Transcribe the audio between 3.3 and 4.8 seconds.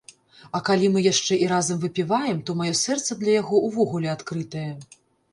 яго ўвогуле адкрытае.